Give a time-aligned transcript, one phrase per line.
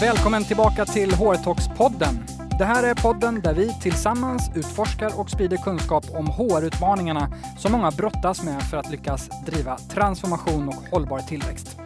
[0.00, 2.18] Välkommen tillbaka till HR-talks-podden.
[2.58, 7.90] Det här är podden där vi tillsammans utforskar och sprider kunskap om HR-utmaningarna som många
[7.90, 11.78] brottas med för att lyckas driva transformation och hållbar tillväxt.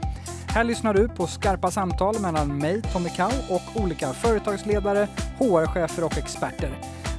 [0.49, 5.09] Här lyssnar du på skarpa samtal mellan mig, Tommy Kau, och olika företagsledare,
[5.39, 6.79] HR-chefer och experter.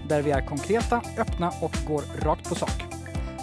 [0.10, 2.84] Där vi är konkreta, öppna och går rakt på sak.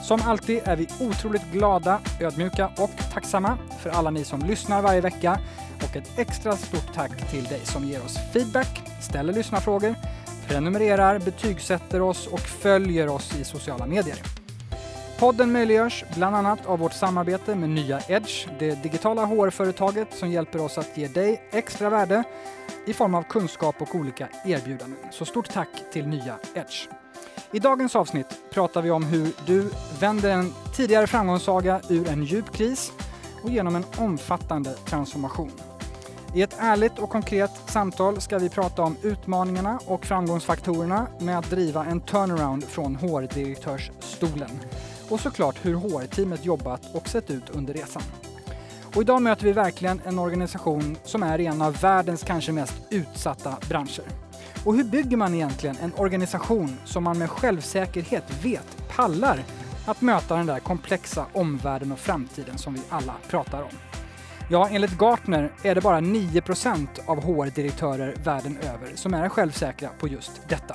[0.02, 5.00] Som alltid är vi otroligt glada, ödmjuka och tacksamma för alla ni som lyssnar varje
[5.00, 5.38] vecka
[5.82, 9.94] och ett extra stort tack till dig som ger oss feedback, ställer lyssnarfrågor,
[10.48, 14.16] prenumererar, betygsätter oss och följer oss i sociala medier.
[15.18, 20.60] Podden möjliggörs bland annat av vårt samarbete med Nya Edge, det digitala HR-företaget som hjälper
[20.60, 22.24] oss att ge dig extra värde
[22.86, 24.98] i form av kunskap och olika erbjudanden.
[25.12, 26.88] Så stort tack till Nya Edge.
[27.52, 29.70] I dagens avsnitt pratar vi om hur du
[30.00, 32.92] vänder en tidigare framgångssaga ur en djup kris
[33.42, 35.69] och genom en omfattande transformation.
[36.34, 41.50] I ett ärligt och konkret samtal ska vi prata om utmaningarna och framgångsfaktorerna med att
[41.50, 44.50] driva en turnaround från HR-direktörsstolen.
[45.08, 48.02] Och såklart hur HR-teamet jobbat och sett ut under resan.
[48.94, 52.74] Och idag möter vi verkligen en organisation som är i en av världens kanske mest
[52.90, 54.04] utsatta branscher.
[54.64, 59.44] Och hur bygger man egentligen en organisation som man med självsäkerhet vet pallar
[59.86, 63.99] att möta den där komplexa omvärlden och framtiden som vi alla pratar om?
[64.52, 70.08] Ja, enligt Gartner är det bara 9% av HR-direktörer världen över som är självsäkra på
[70.08, 70.74] just detta.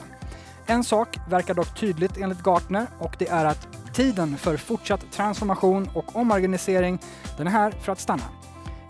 [0.65, 5.89] En sak verkar dock tydligt enligt Gartner och det är att tiden för fortsatt transformation
[5.93, 6.99] och omorganisering,
[7.37, 8.23] den är här för att stanna.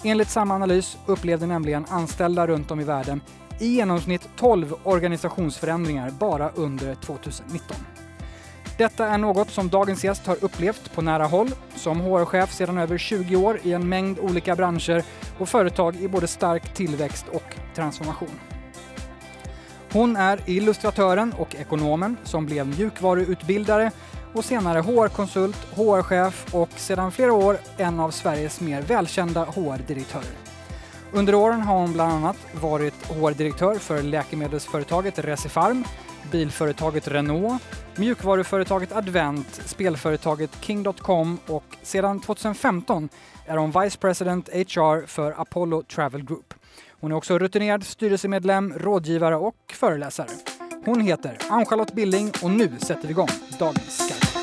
[0.04, 3.22] Enligt samma analys upplevde nämligen anställda runt om i världen
[3.60, 7.78] i genomsnitt 12 organisationsförändringar bara under 2019.
[8.78, 12.98] Detta är något som dagens gäst har upplevt på nära håll som HR-chef sedan över
[12.98, 15.04] 20 år i en mängd olika branscher
[15.40, 18.40] och företag i både stark tillväxt och transformation.
[19.92, 23.92] Hon är illustratören och ekonomen som blev mjukvaruutbildare
[24.34, 30.36] och senare HR-konsult, HR-chef och sedan flera år en av Sveriges mer välkända HR-direktörer.
[31.14, 35.84] Under åren har hon bland annat varit HR-direktör för läkemedelsföretaget Recipharm,
[36.32, 37.64] bilföretaget Renault,
[37.96, 43.10] mjukvaruföretaget Advent, spelföretaget King.com och sedan 2015
[43.46, 46.54] är hon Vice President HR för Apollo Travel Group.
[47.00, 50.30] Hon är också rutinerad styrelsemedlem, rådgivare och föreläsare.
[50.86, 54.36] Hon heter Ann-Charlotte Billing och nu sätter vi igång dagens skarpa.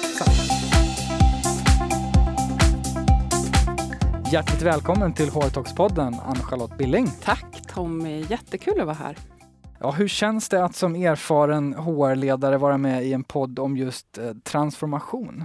[4.32, 7.10] Hjärtligt välkommen till HR-talks-podden Ann-Charlotte Billing.
[7.22, 9.16] Tack Tommy, jättekul att vara här.
[9.82, 14.18] Ja, hur känns det att som erfaren HR-ledare vara med i en podd om just
[14.18, 15.44] eh, transformation?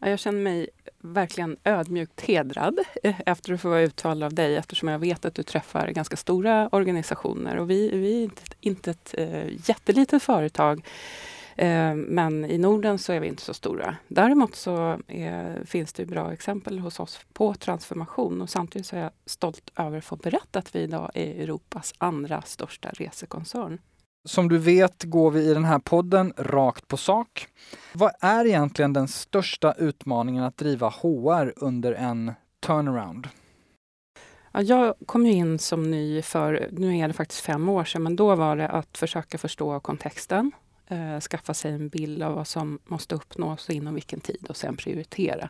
[0.00, 4.88] Jag känner mig verkligen ödmjukt hedrad eh, efter att få vara uttalad av dig eftersom
[4.88, 9.14] jag vet att du träffar ganska stora organisationer och vi, vi är inte, inte ett
[9.18, 10.86] äh, jättelitet företag
[11.60, 13.96] Eh, men i Norden så är vi inte så stora.
[14.08, 19.00] Däremot så är, finns det bra exempel hos oss på transformation och samtidigt så är
[19.00, 23.78] jag stolt över att få berätta att vi idag är Europas andra största resekoncern.
[24.28, 27.46] Som du vet går vi i den här podden rakt på sak.
[27.92, 33.28] Vad är egentligen den största utmaningen att driva HR under en turnaround?
[34.52, 38.16] Ja, jag kom in som ny för, nu är det faktiskt fem år sedan, men
[38.16, 40.52] då var det att försöka förstå kontexten
[40.90, 44.56] eh, skaffa sig en bild av vad som måste uppnås och inom vilken tid och
[44.56, 45.48] sen prioritera.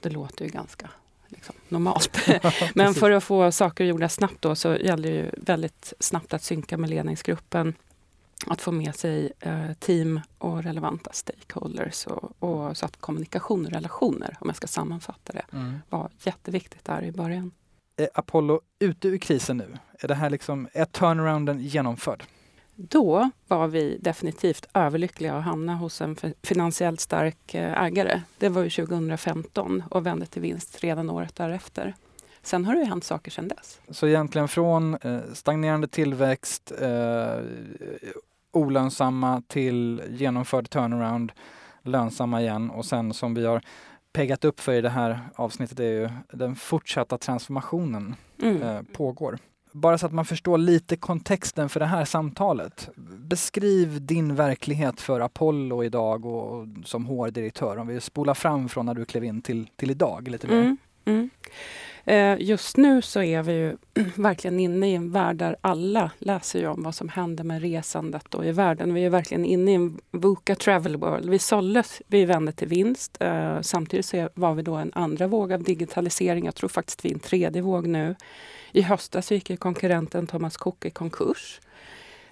[0.00, 0.90] Det låter ju ganska
[1.28, 2.18] liksom, normalt.
[2.74, 6.42] Men för att få saker gjorda snabbt då så gäller det ju väldigt snabbt att
[6.42, 7.74] synka med ledningsgruppen.
[8.46, 13.72] Att få med sig eh, team och relevanta stakeholders och, och, så att kommunikation och
[13.72, 15.78] relationer, om jag ska sammanfatta det, mm.
[15.88, 17.50] var jätteviktigt där i början.
[17.96, 19.78] Är Apollo ute ur krisen nu?
[19.98, 22.24] Är det här liksom, är turnarounden genomförd?
[22.78, 28.22] Då var vi definitivt överlyckliga att hamna hos en finansiellt stark eh, ägare.
[28.38, 31.94] Det var ju 2015 och vände till vinst redan året därefter.
[32.42, 33.80] Sen har det hänt saker sedan dess.
[33.90, 37.40] Så egentligen från eh, stagnerande tillväxt, eh,
[38.52, 41.32] olönsamma till genomförd turnaround,
[41.82, 43.62] lönsamma igen och sen som vi har
[44.12, 48.62] peggat upp för i det här avsnittet är ju den fortsatta transformationen mm.
[48.62, 49.38] eh, pågår
[49.76, 52.88] bara så att man förstår lite kontexten för det här samtalet.
[53.18, 57.76] Beskriv din verklighet för Apollo idag och, som HR-direktör.
[57.76, 60.60] Om vi spolar fram från när du klev in till, till idag lite mer.
[60.60, 61.30] Mm, mm.
[62.08, 63.76] Eh, just nu så är vi ju
[64.14, 68.24] verkligen inne i en värld där alla läser ju om vad som händer med resandet
[68.28, 68.94] då i världen.
[68.94, 71.30] Vi är verkligen inne i en VUCA travel world.
[71.30, 73.16] Vi såldes, vi vände till vinst.
[73.20, 76.44] Eh, samtidigt så var vi då en andra våg av digitalisering.
[76.44, 78.14] Jag tror faktiskt vi är en tredje våg nu.
[78.72, 81.60] I höstas gick konkurrenten Thomas Cook i konkurs.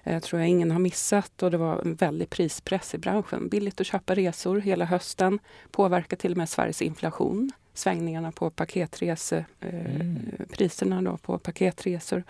[0.03, 3.49] Eh, tror jag ingen har missat och det var en väldig prispress i branschen.
[3.49, 5.39] Billigt att köpa resor hela hösten.
[5.71, 7.51] Påverkar till och med Sveriges inflation.
[7.75, 11.17] Svängningarna på paketresepriserna mm.
[11.17, 12.23] på paketresor.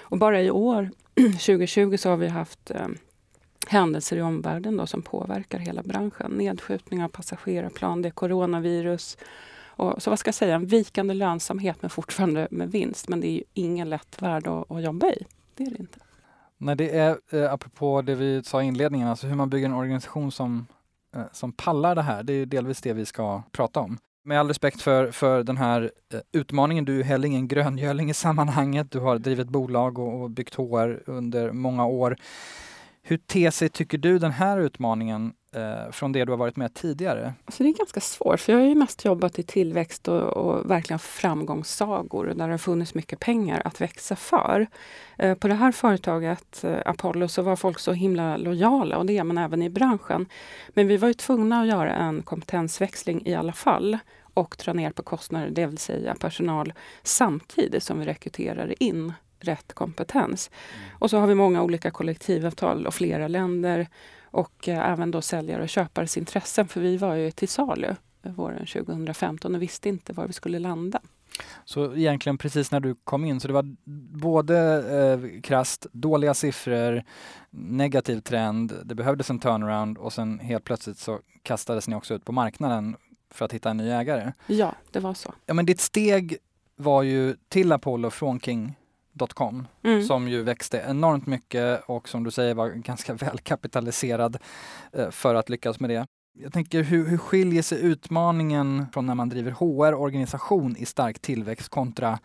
[0.00, 2.88] Och bara i år, 2020, så har vi haft eh,
[3.66, 6.30] händelser i omvärlden då, som påverkar hela branschen.
[6.30, 9.18] Nedskjutning av passagerarplan, det är coronavirus.
[9.62, 13.08] Och, så vad ska jag säga, en vikande lönsamhet men fortfarande med vinst.
[13.08, 15.26] Men det är ju ingen lätt värld att, att jobba i.
[15.54, 15.98] Det är det inte.
[16.58, 19.74] Nej, det är eh, apropå det vi sa i inledningen, alltså hur man bygger en
[19.74, 20.66] organisation som,
[21.14, 22.22] eh, som pallar det här.
[22.22, 23.98] Det är delvis det vi ska prata om.
[24.30, 28.14] Med all respekt för, för den här eh, utmaningen, du är heller ingen gröngöling i
[28.14, 28.90] sammanhanget.
[28.90, 32.16] Du har drivit bolag och, och byggt HR under många år.
[33.02, 36.74] Hur ter sig, tycker du, den här utmaningen eh, från det du har varit med
[36.74, 37.34] tidigare?
[37.44, 40.70] Alltså det är ganska svårt, för jag har ju mest jobbat i tillväxt och, och
[40.70, 44.66] verkligen framgångssagor där det har funnits mycket pengar att växa för.
[45.18, 49.18] Eh, på det här företaget, eh, Apollo, så var folk så himla lojala och det
[49.18, 50.26] är man även i branschen.
[50.68, 53.98] Men vi var ju tvungna att göra en kompetensväxling i alla fall
[54.34, 56.72] och dra ner på kostnader, det vill säga personal,
[57.02, 60.50] samtidigt som vi rekryterade in rätt kompetens.
[60.74, 60.96] Mm.
[60.98, 63.88] Och så har vi många olika kollektivavtal och flera länder
[64.22, 66.68] och eh, även då säljare och köpares intressen.
[66.68, 71.00] För vi var ju till salu våren 2015 och visste inte var vi skulle landa.
[71.64, 73.76] Så egentligen precis när du kom in, så det var
[74.20, 74.58] både
[75.00, 77.02] eh, krast, dåliga siffror,
[77.50, 82.24] negativ trend, det behövdes en turnaround och sen helt plötsligt så kastades ni också ut
[82.24, 82.96] på marknaden
[83.30, 84.32] för att hitta en ny ägare.
[84.46, 85.34] Ja, det var så.
[85.46, 86.36] Ja, men ditt steg
[86.76, 88.74] var ju till Apollo från King
[89.28, 90.02] Com, mm.
[90.02, 94.38] som ju växte enormt mycket och som du säger var ganska välkapitaliserad
[94.92, 96.06] eh, för att lyckas med det.
[96.38, 101.68] Jag tänker hur, hur skiljer sig utmaningen från när man driver HR-organisation i stark tillväxt
[101.68, 102.18] kontra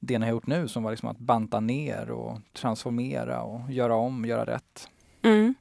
[0.00, 3.94] det ni har gjort nu som var liksom att banta ner och transformera och göra
[3.94, 4.88] om, göra rätt?
[5.22, 5.54] Mm.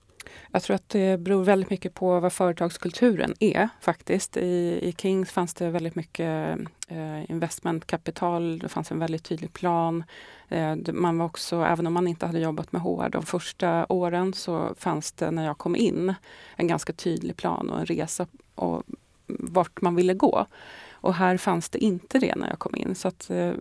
[0.51, 4.37] Jag tror att det beror väldigt mycket på vad företagskulturen är faktiskt.
[4.37, 10.03] I, i Kings fanns det väldigt mycket eh, investmentkapital, det fanns en väldigt tydlig plan.
[10.49, 14.33] Eh, man var också, även om man inte hade jobbat med HR de första åren
[14.33, 16.13] så fanns det när jag kom in
[16.55, 18.83] en ganska tydlig plan och en resa och
[19.27, 20.45] vart man ville gå.
[20.91, 22.95] Och här fanns det inte det när jag kom in.
[22.95, 23.51] Så att, eh,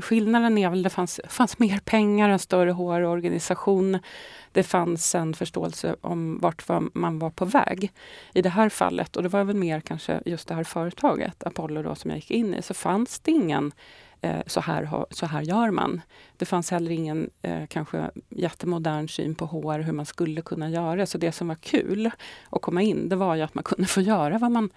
[0.00, 3.98] skillnaden är väl att det fanns, fanns mer pengar, en större HR-organisation.
[4.52, 7.92] Det fanns en förståelse om vart man var på väg.
[8.34, 11.82] I det här fallet, och det var väl mer kanske just det här företaget, Apollo
[11.82, 13.72] då, som jag gick in i, så fanns det ingen
[14.20, 16.00] eh, så, här, så här gör man.
[16.36, 21.06] Det fanns heller ingen eh, kanske jättemodern syn på HR, hur man skulle kunna göra.
[21.06, 22.10] Så det som var kul
[22.50, 24.70] att komma in, det var ju att man kunde få göra vad man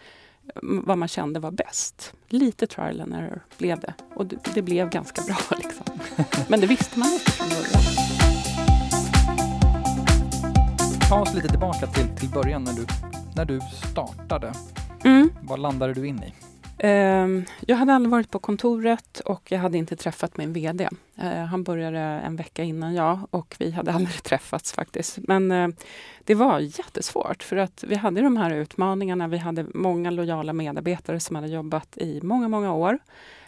[0.61, 2.13] vad man kände var bäst.
[2.29, 3.93] Lite trial and error blev det.
[4.15, 5.37] Och det, blev ganska bra.
[5.57, 5.85] Liksom.
[6.47, 7.83] Men det visste man inte från början.
[11.09, 12.85] Ta oss lite tillbaka till, till början när du,
[13.35, 13.59] när du
[13.91, 14.53] startade.
[15.03, 15.29] Mm.
[15.41, 16.33] Vad landade du in i?
[16.79, 20.89] Ehm, jag hade aldrig varit på kontoret och jag hade inte träffat min VD.
[21.15, 25.17] Eh, han började en vecka innan jag och vi hade aldrig träffats faktiskt.
[25.17, 25.67] Men eh,
[26.23, 29.27] det var jättesvårt för att vi hade de här utmaningarna.
[29.27, 32.99] Vi hade många lojala medarbetare som hade jobbat i många, många år.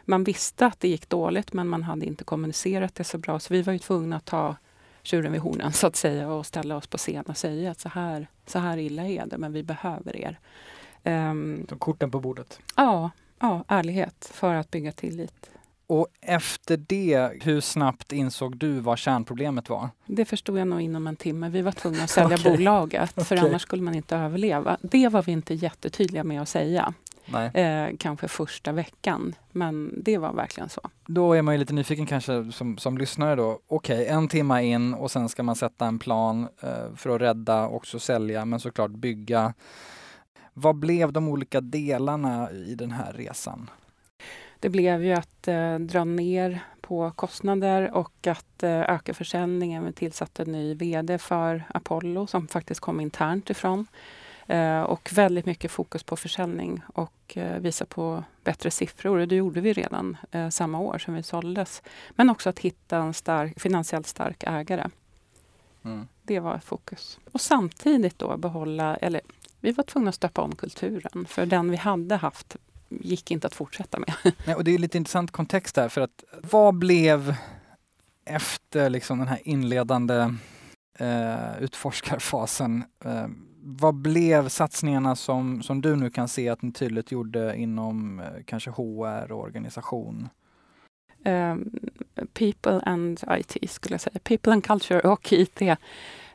[0.05, 3.53] Man visste att det gick dåligt men man hade inte kommunicerat det så bra så
[3.53, 4.55] vi var ju tvungna att ta
[5.03, 7.89] tjuren vid hornen så att säga och ställa oss på scen och säga att så
[7.89, 10.39] här, så här illa är det men vi behöver er.
[11.03, 12.59] Um, korten på bordet?
[12.75, 15.49] Ja, ja, ärlighet för att bygga tillit.
[15.87, 19.89] Och efter det, hur snabbt insåg du vad kärnproblemet var?
[20.05, 21.49] Det förstod jag nog inom en timme.
[21.49, 22.51] Vi var tvungna att sälja okay.
[22.51, 23.49] bolaget för okay.
[23.49, 24.77] annars skulle man inte överleva.
[24.81, 26.93] Det var vi inte jättetydliga med att säga.
[27.53, 30.81] Eh, kanske första veckan, men det var verkligen så.
[31.05, 33.59] Då är man ju lite nyfiken kanske som, som lyssnare då.
[33.67, 37.21] Okej, okay, en timme in och sen ska man sätta en plan eh, för att
[37.21, 39.53] rädda och också sälja, men såklart bygga
[40.59, 43.69] vad blev de olika delarna i den här resan?
[44.59, 49.85] Det blev ju att eh, dra ner på kostnader och att eh, öka försäljningen.
[49.85, 53.87] Vi tillsatte en ny VD för Apollo som faktiskt kom internt ifrån.
[54.49, 59.25] Eh, och väldigt mycket fokus på försäljning och eh, visa på bättre siffror.
[59.25, 61.81] Det gjorde vi redan eh, samma år som vi såldes.
[62.09, 64.89] Men också att hitta en stark, finansiellt stark ägare.
[65.83, 66.07] Mm.
[66.23, 67.19] Det var fokus.
[67.31, 69.21] Och samtidigt då behålla, eller
[69.61, 71.25] vi var tvungna att stöpa om kulturen.
[71.25, 72.55] För den vi hade haft
[72.89, 74.13] gick inte att fortsätta med.
[74.45, 77.35] Nej, och det är lite intressant kontext där för att vad blev
[78.25, 80.33] efter liksom den här inledande
[80.99, 83.27] eh, utforskarfasen, eh,
[83.61, 88.25] vad blev satsningarna som, som du nu kan se att ni tydligt gjorde inom eh,
[88.45, 90.29] kanske HR och organisation?
[91.25, 91.79] Um,
[92.33, 94.19] people and IT skulle jag säga.
[94.23, 95.61] People and culture och IT.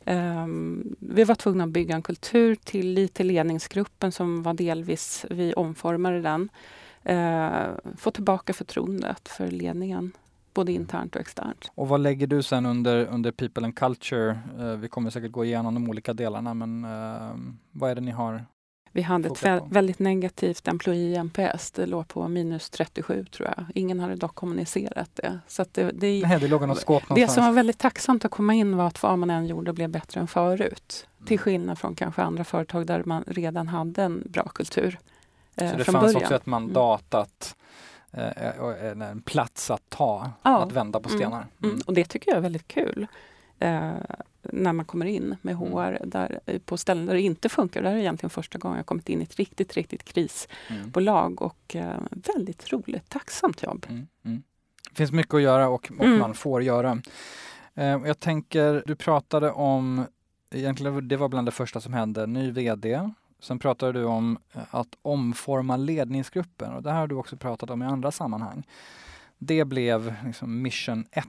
[0.06, 5.54] Um, ehm, vi var tvungna att bygga en kultur till ledningsgruppen som var delvis, vi
[5.54, 6.48] omformade den.
[7.08, 10.12] Uh, få tillbaka förtroendet för ledningen
[10.54, 11.70] både internt och externt.
[11.74, 14.38] Och vad lägger du sen under, under People and Culture?
[14.58, 17.36] Uh, vi kommer säkert gå igenom de olika delarna, men uh,
[17.70, 18.44] vad är det ni har?
[18.94, 21.70] Vi hade ett vä väldigt negativt employee NPS.
[21.70, 23.66] Det låg på minus 37 tror jag.
[23.74, 25.38] Ingen hade dock kommunicerat det.
[25.46, 28.54] Så det, det, Nej, det, låg något skåp det som var väldigt tacksamt att komma
[28.54, 31.06] in var att vad man än gjorde blev bättre än förut.
[31.18, 31.26] Mm.
[31.26, 34.98] Till skillnad från kanske andra företag där man redan hade en bra kultur.
[35.56, 36.22] Eh, så det fanns början.
[36.22, 37.56] också ett mandat att
[38.12, 40.62] eh, en plats att ta, ja.
[40.62, 41.18] att vända på mm.
[41.18, 41.46] stenar.
[41.62, 41.70] Mm.
[41.70, 41.82] Mm.
[41.86, 43.06] Och det tycker jag är väldigt kul.
[43.58, 43.92] Eh,
[44.52, 46.10] när man kommer in med HR mm.
[46.10, 47.82] där, eh, på ställen där det inte funkar.
[47.82, 51.38] Det här är egentligen första gången jag kommit in i ett riktigt, riktigt krisbolag mm.
[51.38, 53.86] och eh, väldigt roligt, tacksamt jobb.
[53.88, 54.06] Mm.
[54.24, 54.42] Mm.
[54.90, 57.02] Det finns mycket att göra och, och man får göra.
[57.74, 60.06] Eh, jag tänker, du pratade om,
[60.50, 63.10] egentligen det var bland det första som hände, ny VD
[63.44, 67.70] Sen pratade du om eh, att omforma ledningsgruppen och det här har du också pratat
[67.70, 68.66] om i andra sammanhang.
[69.38, 71.26] Det blev liksom mission 1,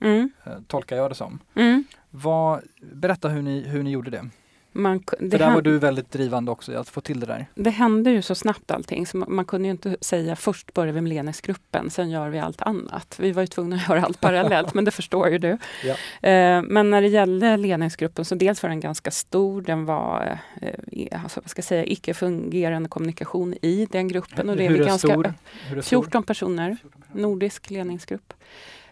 [0.00, 0.30] mm.
[0.44, 1.38] Eh, tolkar jag det som.
[1.54, 1.84] Mm.
[2.10, 4.28] Vad, berätta hur ni, hur ni gjorde det.
[4.76, 7.46] Man, det För där var du väldigt drivande också i att få till det där.
[7.54, 11.00] Det hände ju så snabbt allting så man kunde ju inte säga först börjar vi
[11.00, 13.16] med ledningsgruppen, sen gör vi allt annat.
[13.20, 15.58] Vi var ju tvungna att göra allt parallellt, men det förstår ju du.
[15.84, 15.92] Ja.
[16.28, 21.22] Eh, men när det gällde ledningsgruppen så dels var den ganska stor, den var eh,
[21.22, 24.50] alltså, vad ska jag säga, icke fungerande kommunikation i den gruppen.
[24.50, 25.34] Och det Hur är, ganska, stor?
[25.68, 28.32] Hur är 14 personer, 14 personer, nordisk ledningsgrupp.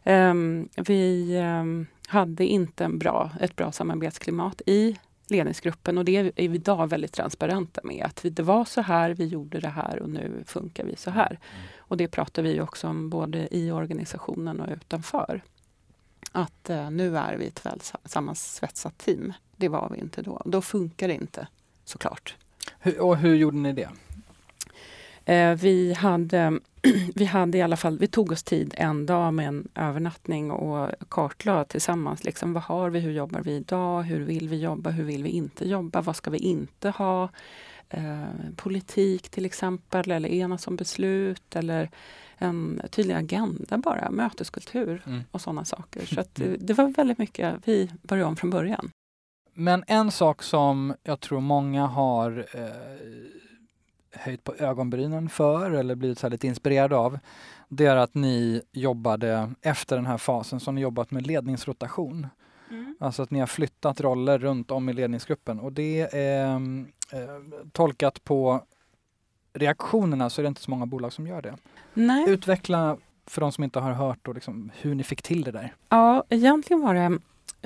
[0.04, 4.96] Um, vi um, hade inte en bra, ett bra samarbetsklimat i
[5.28, 8.06] ledningsgruppen och det är vi idag väldigt transparenta med.
[8.06, 11.30] Att det var så här, vi gjorde det här och nu funkar vi så här.
[11.30, 11.66] Mm.
[11.78, 15.42] Och det pratar vi också om både i organisationen och utanför.
[16.32, 19.32] Att eh, nu är vi ett väl sammansvetsat team.
[19.56, 20.42] Det var vi inte då.
[20.44, 21.46] Då funkar det inte
[21.84, 22.36] såklart.
[22.78, 23.88] Hur, och hur gjorde ni det?
[25.24, 26.58] Eh, vi, hade,
[27.14, 30.90] vi hade i alla fall, vi tog oss tid en dag med en övernattning och
[31.08, 32.24] kartlade tillsammans.
[32.24, 33.00] Liksom, vad har vi?
[33.00, 34.02] Hur jobbar vi idag?
[34.02, 34.90] Hur vill vi jobba?
[34.90, 36.00] Hur vill vi inte jobba?
[36.00, 37.28] Vad ska vi inte ha?
[37.88, 38.24] Eh,
[38.56, 41.90] politik till exempel, eller enas om beslut eller
[42.38, 45.20] en tydlig agenda bara, möteskultur mm.
[45.30, 46.06] och sådana saker.
[46.06, 46.56] Så att, mm.
[46.60, 48.90] det var väldigt mycket, vi började om från början.
[49.54, 52.64] Men en sak som jag tror många har eh,
[54.12, 57.18] höjt på ögonbrynen för eller blivit så lite inspirerade av,
[57.68, 62.26] det är att ni jobbade efter den här fasen, har ni jobbat med ledningsrotation.
[62.70, 62.96] Mm.
[63.00, 66.58] Alltså att ni har flyttat roller runt om i ledningsgruppen och det är eh,
[67.72, 68.64] tolkat på
[69.52, 71.56] reaktionerna så är det inte så många bolag som gör det.
[71.94, 72.30] Nej.
[72.30, 75.74] Utveckla för de som inte har hört då, liksom, hur ni fick till det där.
[75.88, 77.18] Ja, egentligen var det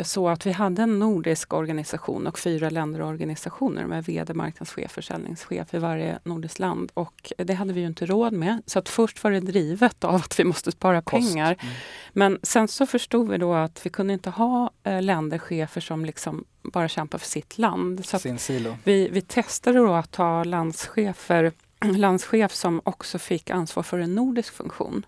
[0.03, 5.79] så att vi hade en nordisk organisation och fyra länderorganisationer med VD, marknadschef, försäljningschef i
[5.79, 6.93] varje nordiskt land.
[6.95, 8.63] Och det hade vi ju inte råd med.
[8.67, 11.33] Så att först var det drivet av att vi måste spara Kost.
[11.33, 11.57] pengar.
[11.61, 11.75] Mm.
[12.13, 16.45] Men sen så förstod vi då att vi kunde inte ha eh, länderchefer som liksom
[16.63, 18.07] bara kämpar för sitt land.
[18.07, 18.77] Så Sin silo.
[18.85, 21.53] Vi, vi testade då att ha landschefer,
[21.97, 25.07] landschef som också fick ansvar för en nordisk funktion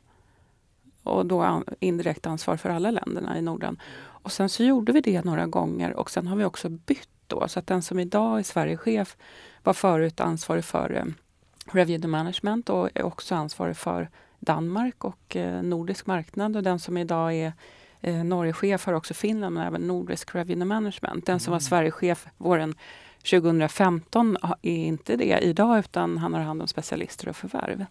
[1.08, 3.80] och då indirekt ansvar för alla länderna i Norden.
[3.98, 7.48] Och sen så gjorde vi det några gånger och sen har vi också bytt då.
[7.48, 9.16] Så att den som idag är Sverigechef
[9.62, 11.04] var förut ansvarig för eh,
[11.72, 16.56] Review Management och är också ansvarig för Danmark och eh, nordisk marknad.
[16.56, 17.52] Och den som idag är
[18.00, 21.26] eh, Norgechef har också Finland men även nordisk Review Management.
[21.26, 21.60] Den som var mm.
[21.60, 22.74] Sverigechef våren
[23.30, 27.84] 2015 är inte det idag utan han har hand om specialister och förvärv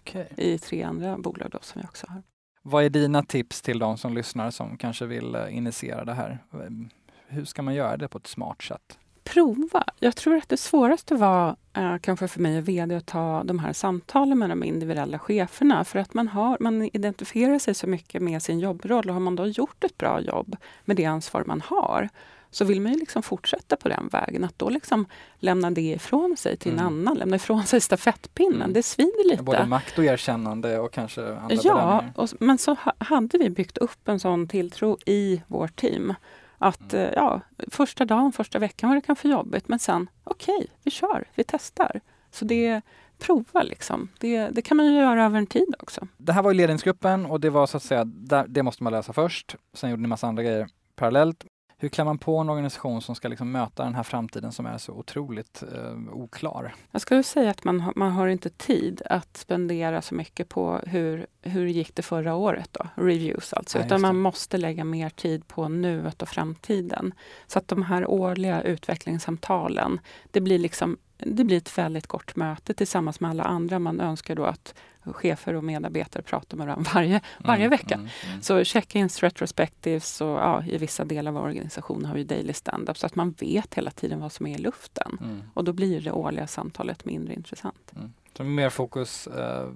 [0.00, 0.26] okay.
[0.36, 2.22] i tre andra bolag då, som vi också har.
[2.66, 6.38] Vad är dina tips till de som lyssnar som kanske vill eh, initiera det här?
[6.52, 6.88] Ehm,
[7.26, 8.98] hur ska man göra det på ett smart sätt?
[9.24, 9.84] Prova.
[9.98, 13.58] Jag tror att det svåraste var eh, kanske för mig och VD att ta de
[13.58, 15.84] här samtalen med de individuella cheferna.
[15.84, 19.36] För att man, har, man identifierar sig så mycket med sin jobbroll och har man
[19.36, 22.08] då gjort ett bra jobb med det ansvar man har
[22.54, 24.44] så vill man ju liksom fortsätta på den vägen.
[24.44, 25.06] Att då liksom
[25.38, 26.86] lämna det ifrån sig till mm.
[26.86, 28.72] en annan, lämna ifrån sig stafettpinnen, mm.
[28.72, 29.42] det svider lite.
[29.42, 34.08] Både makt och erkännande och kanske andra Ja, och, men så hade vi byggt upp
[34.08, 36.14] en sån tilltro i vårt team.
[36.58, 37.06] Att mm.
[37.06, 40.90] Eh, ja, första dagen, första veckan var det kanske jobbigt, men sen okej, okay, vi
[40.90, 42.00] kör, vi testar.
[42.30, 42.82] Så det,
[43.18, 44.08] prova liksom.
[44.18, 46.08] Det, det kan man ju göra över en tid också.
[46.16, 48.92] Det här var ju ledningsgruppen och det var så att säga, där, det måste man
[48.92, 49.56] lösa först.
[49.74, 51.44] Sen gjorde ni massa andra grejer parallellt.
[51.84, 54.78] Hur klär man på en organisation som ska liksom möta den här framtiden som är
[54.78, 56.74] så otroligt eh, oklar?
[56.90, 61.26] Jag skulle säga att man, man har inte tid att spendera så mycket på hur,
[61.42, 62.86] hur gick det förra året då?
[62.94, 63.78] Reviews alltså.
[63.78, 67.14] Ja, Utan man måste lägga mer tid på nuet och framtiden.
[67.46, 70.00] Så att de här årliga utvecklingssamtalen,
[70.30, 73.78] det blir liksom det blir ett väldigt kort möte tillsammans med alla andra.
[73.78, 77.94] Man önskar då att chefer och medarbetare pratar med varandra varje, varje Mm, vecka.
[77.94, 78.42] mm, mm.
[78.42, 83.06] Så check-ins, retrospectives och ja, i vissa delar av organisationen har vi daily stand-up så
[83.06, 85.18] att man vet hela tiden vad som är i luften.
[85.20, 87.92] Mm, Och då blir det årliga samtalet mindre intressant.
[87.96, 88.12] mm.
[88.36, 89.68] Så mer fokus eh,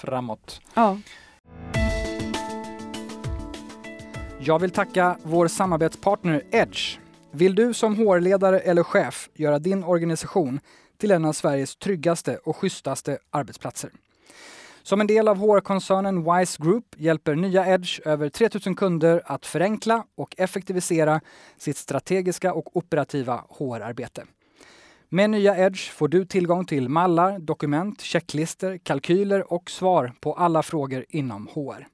[0.00, 0.60] framåt.
[0.74, 0.98] Ja.
[4.40, 6.98] Jag vill tacka vår samarbetspartner Edge.
[7.32, 10.60] Vill du som HR-ledare eller chef göra din organisation
[10.98, 13.90] till en av Sveriges tryggaste och schysstaste arbetsplatser?
[14.82, 20.04] Som en del av HR-koncernen Wise Group hjälper nya Edge över 3000 kunder att förenkla
[20.14, 21.20] och effektivisera
[21.58, 24.24] sitt strategiska och operativa HR-arbete.
[25.08, 30.62] Med nya Edge får du tillgång till mallar, dokument, checklister, kalkyler och svar på alla
[30.62, 31.86] frågor inom HR.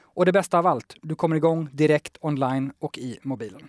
[0.00, 3.68] Och det bästa av allt, du kommer igång direkt online och i mobilen.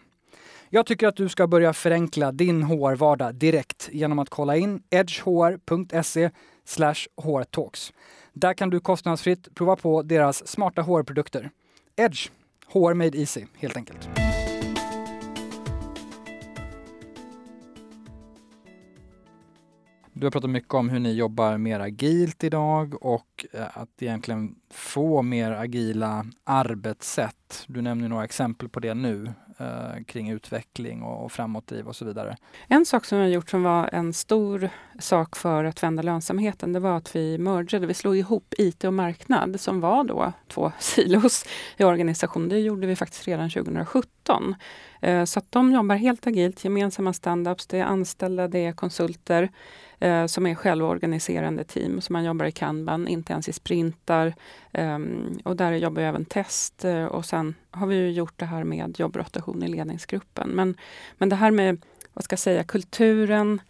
[0.76, 6.30] Jag tycker att du ska börja förenkla din HR-vardag direkt genom att kolla in edgehr.se
[7.24, 7.94] hrtalks.
[8.34, 11.50] Där kan du kostnadsfritt prova på deras smarta HR-produkter.
[11.96, 12.30] Edge,
[12.68, 14.10] HR made easy helt enkelt.
[20.14, 24.56] Du har pratat mycket om hur ni jobbar mer agilt idag och eh, att egentligen
[24.70, 27.66] få mer agila arbetssätt.
[27.68, 32.06] Du nämner några exempel på det nu eh, kring utveckling och, och framåtdriv och så
[32.06, 32.38] vidare.
[32.68, 34.70] En sak som vi har gjort som var en stor
[35.00, 38.94] sak för att vända lönsamheten, det var att vi mergade, vi slog ihop IT och
[38.94, 41.46] marknad som var då två silos
[41.78, 42.50] i organisationen.
[42.50, 44.10] Det gjorde vi faktiskt redan 2017.
[45.02, 49.50] Eh, Så att de jobbar helt agilt, gemensamma standups, det är anställda, det är konsulter
[50.00, 52.02] eh, som är självorganiserande team.
[52.02, 54.34] Så man jobbar i kanban, inte ens i sprintar.
[54.72, 58.46] Ehm, och där jobbar jag även test eh, och sen har vi ju gjort det
[58.46, 60.50] här med jobbrotation i ledningsgruppen.
[60.50, 60.78] Men,
[61.18, 61.82] men det här med,
[62.14, 63.62] vad ska jag säga, kulturen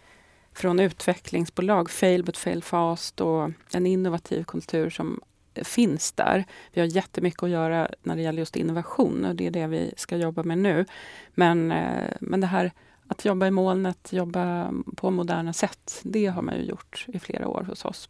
[0.54, 5.22] från utvecklingsbolag, fail but fail fast och en innovativ kultur som
[5.64, 6.46] finns där.
[6.72, 9.94] Vi har jättemycket att göra när det gäller just innovation och det är det vi
[9.98, 10.86] ska jobba med nu.
[11.34, 12.72] Men, eh, men det här
[13.08, 17.48] att jobba i molnet, jobba på moderna sätt, det har man ju gjort i flera
[17.48, 18.10] år hos oss.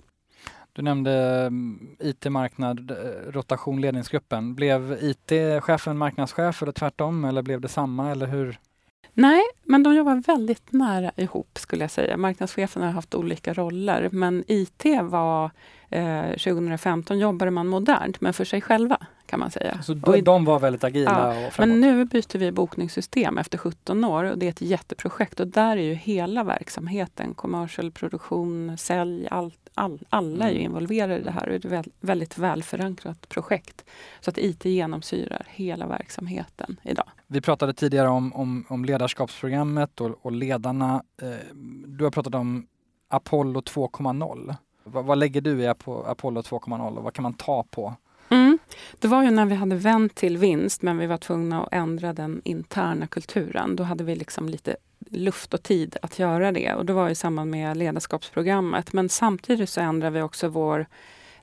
[0.74, 4.56] Du nämnde mm, IT-marknad, eh, rotation, ledningsgruppen.
[4.56, 7.26] Blev IT-chefen marknadschef eller tvärtom?
[7.26, 8.12] Eller blev det samma?
[8.12, 8.60] Eller hur?
[9.14, 12.18] Nej, men de jobbar väldigt nära ihop skulle jag säga.
[12.18, 15.52] Marknadscheferna har haft olika roller, men IT var
[15.94, 19.82] eh, 2015 jobbade man modernt, men för sig själva kan man säga.
[19.84, 21.58] Så i- de, var väldigt agila framåt?
[21.58, 25.78] Men nu byter vi bokningssystem efter 17 år och det är ett jätteprojekt och där
[25.78, 30.66] är ju hela verksamheten, commercial produktion, sälj, allt, all, alla är ju Mm.
[30.66, 33.86] involverade i det här det är ett väl, väldigt välförankrat projekt.
[34.22, 37.10] Så att IT genomsyrar hela verksamheten idag.
[37.28, 41.04] Vi pratade tidigare om, om, om ledarskapsprogrammet och, och ledarna.
[41.22, 41.30] Eh,
[41.88, 42.68] du har pratat om
[43.10, 44.56] Apollo 2.0.
[44.84, 47.96] Vad, vad lägger du i Apollo 2.0 och vad kan man ta på?
[48.30, 48.60] Mm.
[49.00, 52.14] Det var ju när vi hade vänt till vinst men vi var tvungna att ändra
[52.14, 53.76] den interna kulturen.
[53.76, 54.76] Då hade vi liksom lite
[55.10, 58.94] luft och tid att göra det och det var i samband med ledarskapsprogrammet.
[58.94, 60.86] Men samtidigt så ändrade vi också vår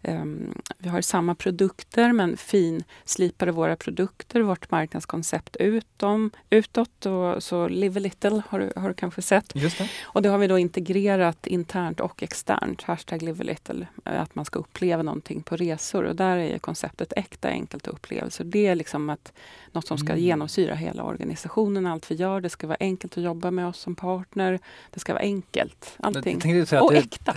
[0.02, 7.06] ehm, vi har samma produkter men finslipade våra produkter, vårt marknadskoncept utom, utåt.
[7.06, 9.52] Och så Live a little har du, har du kanske sett.
[9.54, 9.88] Just det.
[10.02, 12.82] Och det har vi då integrerat internt och externt.
[12.82, 13.86] Hashtag live a little.
[14.04, 16.04] eh, Att man ska uppleva någonting på resor.
[16.04, 18.44] Och där är konceptet äkta, enkelt och upplevelse.
[18.44, 19.32] Det är liksom att
[19.72, 20.24] något som ska Mm.
[20.24, 21.86] genomsyra hela organisationen.
[21.86, 22.40] Allt vi gör.
[22.40, 24.58] Det ska vara enkelt att jobba med oss som partner.
[24.90, 25.96] Det ska vara enkelt.
[25.98, 26.40] Allting.
[26.82, 27.36] Och det, äkta.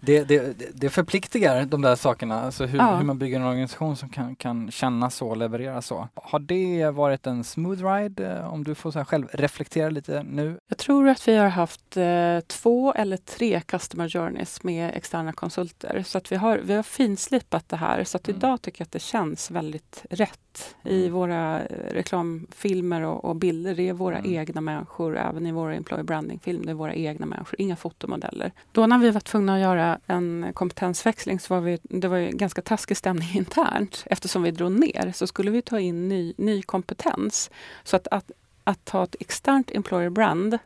[0.00, 2.96] det, det- det förpliktigar de där sakerna, alltså hur, Ja.
[2.96, 6.08] hur man bygger en organisation som kan, kan känna så och leverera så.
[6.14, 10.58] Har det varit en smooth ride eh, om du får så själv reflektera lite nu?
[10.68, 16.02] Jag tror att vi har haft eh, två eller tre customer journeys med externa konsulter.
[16.06, 18.04] Så att vi har, vi har finslipat det här.
[18.04, 18.38] Så att Mm.
[18.38, 21.12] idag tycker jag att det känns väldigt rätt i Mm.
[21.12, 23.74] våra eh, reklamfilmer och, och bilder.
[23.74, 24.32] Det är våra Mm.
[24.34, 26.62] egna människor, även i våra employer branding-film.
[26.66, 28.52] Det är våra egna människor, inga fotomodeller.
[28.72, 32.30] Då när vi var tvungna att göra en kompetensväxling så var vi, det var ju
[32.30, 34.04] ganska taskig stämning internt.
[34.06, 37.50] Eftersom vi drog ner så skulle vi ta in ny, ny kompetens.
[37.84, 38.30] Så att, att,
[38.64, 40.58] att ta ett externt employer brand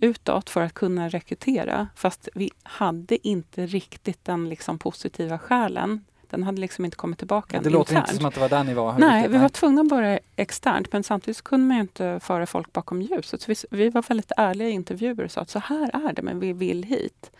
[0.00, 1.88] utåt för att kunna rekrytera.
[1.94, 6.04] Fast vi hade inte riktigt den liksom positiva själen.
[6.30, 7.60] Den hade liksom inte kommit tillbaka.
[7.60, 8.08] Det låter internt.
[8.08, 8.98] inte som att det var där ni var.
[8.98, 12.72] Nej, riktigt, vi var tvungna att börja externt men samtidigt kunde man inte föra folk
[12.72, 13.42] bakom ljuset.
[13.42, 16.22] Så vi, vi var väldigt ärliga i intervjuer och sa att så här är det
[16.22, 17.30] men vi vill hit.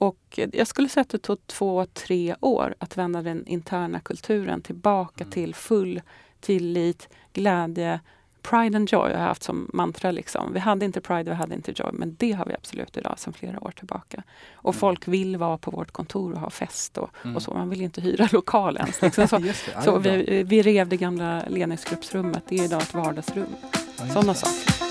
[0.00, 4.62] Och jag skulle säga att det tog två, tre år att vända den interna kulturen
[4.62, 5.32] tillbaka mm.
[5.32, 6.02] till full
[6.40, 8.00] tillit, glädje,
[8.42, 10.10] Pride and joy har jag haft som mantra.
[10.10, 10.52] Liksom.
[10.52, 13.32] Vi hade inte pride, vi hade inte joy, men det har vi absolut idag sedan
[13.32, 14.22] flera år tillbaka.
[14.52, 14.80] Och mm.
[14.80, 17.36] folk vill vara på vårt kontor och ha fest och, mm.
[17.36, 17.54] och så.
[17.54, 19.02] Man vill inte hyra lokal ens.
[19.02, 19.28] Liksom.
[19.28, 19.40] Så,
[19.84, 22.42] så vi, vi rev det gamla ledningsgruppsrummet.
[22.48, 23.56] Det är idag ett vardagsrum.
[23.98, 24.89] Ja, Sådana saker.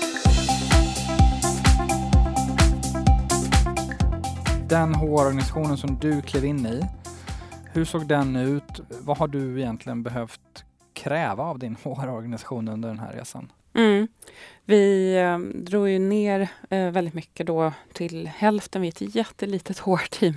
[4.70, 6.82] Den HR-organisationen som du klev in i,
[7.72, 8.80] hur såg den ut?
[9.00, 13.52] Vad har du egentligen behövt kräva av din HR-organisation under den här resan?
[13.74, 14.08] Mm.
[14.64, 18.82] Vi eh, drog ju ner eh, väldigt mycket då till hälften.
[18.82, 20.34] Vi är ett jättelitet HR-team.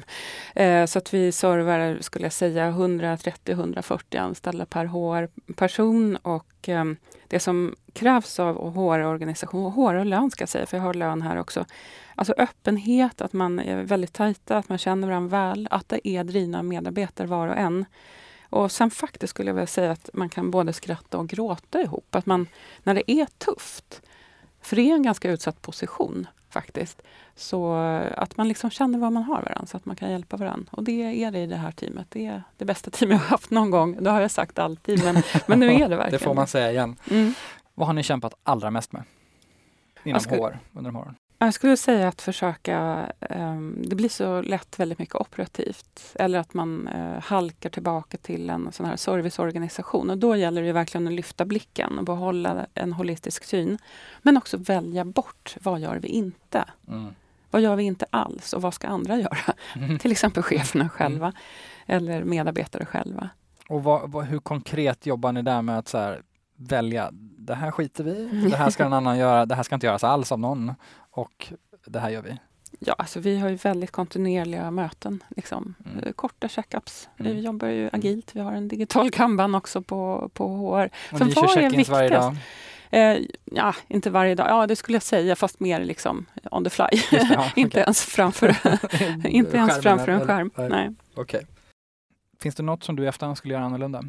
[0.56, 6.16] Eh, så att vi servar, skulle jag säga, 130-140 anställda per HR-person.
[6.16, 6.86] Och eh,
[7.28, 11.22] det som krävs av HR-organisation, HR och lön ska jag säga, för jag har lön
[11.22, 11.66] här också.
[12.16, 16.24] Alltså öppenhet, att man är väldigt tajta, att man känner varandra väl, att det är
[16.24, 17.86] drivna medarbetare var och en.
[18.54, 22.16] Och sen faktiskt skulle jag vilja säga att man kan både skratta och gråta ihop.
[22.16, 22.48] Att man,
[22.84, 24.02] när det är tufft,
[24.62, 27.02] för det är en ganska utsatt position faktiskt,
[27.36, 27.76] så
[28.18, 30.68] att man liksom känner var man har varandra så att man kan hjälpa varandra.
[30.72, 32.08] Och det är det i det här teamet.
[32.10, 34.04] Det är det bästa team jag har haft någon gång.
[34.04, 36.72] Det har jag sagt alltid, men, men nu är det verkligen Det får man säga
[36.72, 36.96] igen.
[37.12, 37.34] Mm.
[37.74, 39.04] Vad har ni kämpat allra mest med
[40.04, 41.16] inom skulle, HR under de åren?
[41.46, 43.08] Jag skulle säga att försöka...
[43.30, 46.16] Um, det blir så lätt väldigt mycket operativt.
[46.16, 50.10] Eller att man uh, halkar tillbaka till en sån här serviceorganisation.
[50.10, 53.78] Och då gäller det verkligen att lyfta blicken och behålla en holistisk syn.
[54.22, 56.66] Men också välja bort, vad gör vi inte?
[56.88, 57.16] Mm.
[57.52, 59.54] Vad gör vi inte alls och vad ska andra göra?
[59.76, 60.00] Mm.
[60.00, 61.34] Till exempel cheferna själva
[61.86, 62.08] mm.
[62.08, 63.30] eller medarbetare själva.
[63.70, 66.22] Och vad, vad, hur konkret jobbar ni där med att så här,
[66.56, 69.88] välja, det här skiter vi det här ska en annan göra, det här ska inte
[69.88, 70.74] göras alls av någon
[71.12, 71.54] och
[71.86, 72.38] det här gör vi?
[72.80, 75.24] Ja, alltså vi har ju väldigt kontinuerliga möten.
[75.36, 75.74] Liksom.
[75.86, 76.04] Mm.
[76.04, 77.10] Eh, korta checkups.
[77.20, 77.36] Mm.
[77.36, 77.90] Vi jobbar ju mm.
[77.94, 78.36] agilt.
[78.36, 80.90] Vi har en digital kanban också på, på HR.
[81.12, 82.36] Och Så ni kör check-ins varje dag?
[82.90, 84.48] Eh, ja, inte varje dag.
[84.50, 86.86] Ja, det skulle jag säga, fast mer liksom on the fly.
[87.12, 88.56] Det, ja, inte ens framför,
[89.28, 90.52] inte ens framför en skärm.
[90.56, 90.70] Nej.
[90.70, 90.90] Nej.
[91.16, 91.42] Okay.
[92.40, 94.04] Finns det något som du i efterhand skulle göra annorlunda?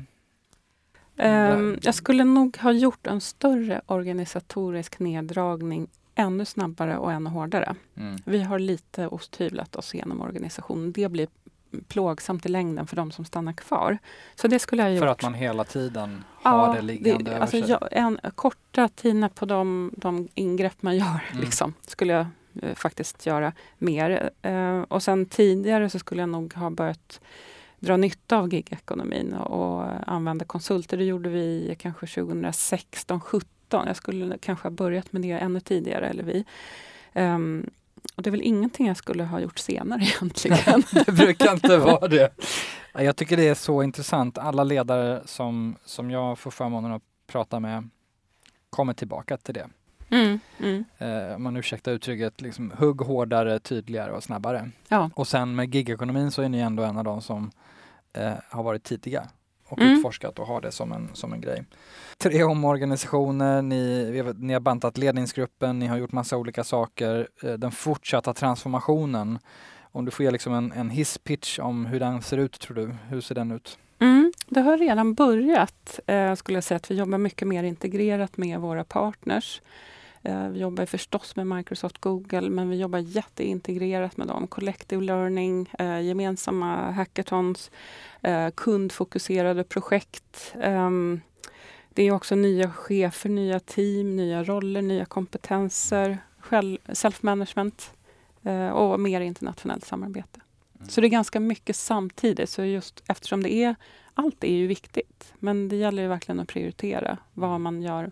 [1.17, 7.75] Um, jag skulle nog ha gjort en större organisatorisk neddragning ännu snabbare och ännu hårdare.
[7.97, 8.17] Mm.
[8.25, 10.93] Vi har lite osthyvlat oss genom organisationen.
[10.93, 11.29] Det blir
[11.89, 13.99] plågsamt i längden för de som stannar kvar.
[14.35, 15.01] Så det skulle jag ha gjort.
[15.01, 19.29] För att man hela tiden har ja, det liggande det, alltså jag, en, Korta tider
[19.29, 21.45] på de, de ingrepp man gör, mm.
[21.45, 22.27] liksom, skulle jag
[22.63, 24.31] eh, faktiskt göra mer.
[24.43, 27.21] Eh, och sen tidigare så skulle jag nog ha börjat
[27.85, 30.97] dra nytta av gigekonomin och, och använda konsulter.
[30.97, 36.09] Det gjorde vi kanske 2016, 2017 Jag skulle kanske ha börjat med det ännu tidigare,
[36.09, 36.45] eller vi.
[37.13, 37.71] Um,
[38.17, 40.83] och det är väl ingenting jag skulle ha gjort senare egentligen.
[41.07, 42.35] det brukar inte vara det.
[42.93, 44.39] Jag tycker det är så intressant.
[44.39, 47.89] Alla ledare som, som jag får förmånen att prata med
[48.71, 49.69] kommer tillbaka till det.
[50.15, 50.85] Mm, mm.
[50.99, 54.71] Eh, man ursäktar uttrycket, liksom, hugg hårdare, tydligare och snabbare.
[54.89, 55.11] Ja.
[55.15, 57.51] Och sen med gigekonomin så är ni ändå en av de som
[58.13, 59.29] eh, har varit tidiga
[59.69, 59.93] och mm.
[59.93, 61.65] utforskat och har det som en, som en grej.
[62.19, 67.29] Tre omorganisationer, ni, ni har bantat ledningsgruppen, ni har gjort massa olika saker.
[67.43, 69.39] Eh, den fortsatta transformationen,
[69.93, 72.95] om du får ge liksom en, en hisspitch om hur den ser ut, tror du?
[73.09, 73.79] Hur ser den ut?
[73.99, 78.37] Mm, det har redan börjat, eh, skulle jag säga, att vi jobbar mycket mer integrerat
[78.37, 79.63] med våra partners.
[80.25, 84.47] Eh, vi jobbar förstås med Microsoft Google, men vi jobbar jätteintegrerat med dem.
[84.47, 87.71] Collective learning, eh, gemensamma hackathons,
[88.23, 90.55] eh, kundfokuserade projekt.
[90.61, 91.21] Ehm,
[91.95, 96.19] det är också nya chefer, nya team, nya roller, nya kompetenser,
[96.87, 97.91] self-management
[98.73, 100.41] och mer internationellt samarbete.
[100.77, 100.89] Mm.
[100.89, 102.51] Så det är ganska mycket samtidigt.
[102.51, 103.75] Så just eftersom det är,
[104.15, 108.11] allt är ju viktigt, men det gäller ju verkligen att prioritera vad man gör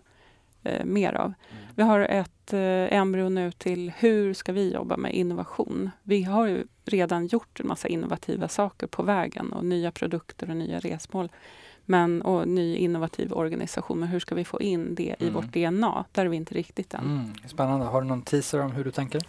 [0.63, 1.25] eh, mer av.
[1.25, 1.63] Mm.
[1.75, 5.89] Vi har ett eh, embryo nu till hur ska vi jobba med innovation?
[6.03, 10.57] Vi har ju redan gjort en massa innovativa saker på vägen och nya produkter och
[10.57, 11.29] nya resmål.
[11.85, 13.99] Men, och ny innovativ organisation.
[13.99, 15.33] Men hur ska vi få in det i mm.
[15.33, 16.05] vårt DNA?
[16.11, 17.05] Där är vi inte riktigt än.
[17.05, 17.33] Mm.
[17.47, 17.85] Spännande.
[17.85, 19.21] Har du någon teaser om hur du tänker?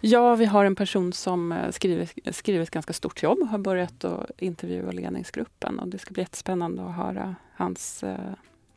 [0.00, 3.58] Ja, vi har en person som eh, skriver, skriver ett ganska stort jobb och har
[3.58, 5.78] börjat att intervjua ledningsgruppen.
[5.78, 8.32] Och det ska bli jättespännande att höra hans, eh,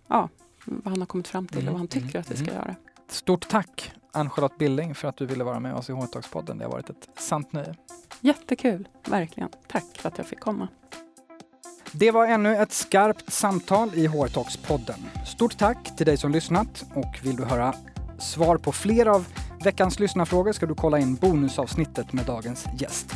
[0.08, 0.30] ja,
[0.66, 2.52] vad han har kommit fram till och vad han mm, tycker mm, att vi ska
[2.52, 2.56] mm.
[2.56, 2.76] göra.
[3.10, 6.58] Stort tack Ann-Charlotte Billing för att du ville vara med oss i HR-talkspodden.
[6.58, 7.76] Det har varit ett sant nöje.
[8.22, 9.50] Jättekul, verkligen.
[9.68, 10.68] Tack för att jag fick komma.
[11.92, 15.00] Det var ännu ett skarpt samtal i HR-talkspodden.
[15.26, 17.74] Stort tack till dig som lyssnat och vill du höra
[18.20, 19.28] svar på fler av
[19.64, 23.14] veckans lyssnarfrågor ska du kolla in bonusavsnittet med dagens gäst.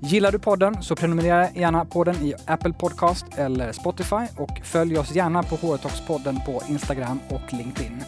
[0.00, 4.98] Gillar du podden så prenumerera gärna på den i Apple Podcast eller Spotify och följ
[4.98, 8.04] oss gärna på HR-talkspodden på Instagram och LinkedIn.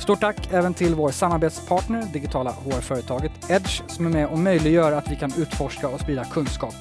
[0.00, 5.10] Stort tack även till vår samarbetspartner, digitala HR-företaget Edge, som är med och möjliggör att
[5.10, 6.74] vi kan utforska och sprida kunskap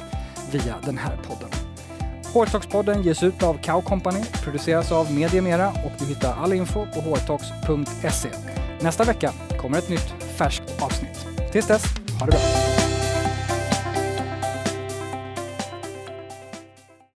[0.52, 1.50] via den här podden.
[2.34, 6.86] HR-talkspodden ges ut av Cow Company, produceras av Media Mera och du hittar all info
[6.86, 8.30] på hrtalks.se.
[8.82, 11.28] Nästa vecka kommer ett nytt färskt avsnitt.
[11.52, 11.84] Tills dess,
[12.20, 12.73] ha det bra!